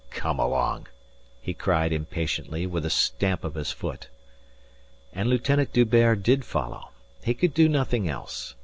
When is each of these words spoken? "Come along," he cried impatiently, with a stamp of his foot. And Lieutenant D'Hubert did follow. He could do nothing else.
"Come 0.09 0.39
along," 0.39 0.87
he 1.39 1.53
cried 1.53 1.93
impatiently, 1.93 2.65
with 2.65 2.83
a 2.87 2.89
stamp 2.89 3.43
of 3.43 3.53
his 3.53 3.71
foot. 3.71 4.07
And 5.13 5.29
Lieutenant 5.29 5.73
D'Hubert 5.73 6.23
did 6.23 6.43
follow. 6.43 6.89
He 7.23 7.35
could 7.35 7.53
do 7.53 7.69
nothing 7.69 8.09
else. 8.09 8.55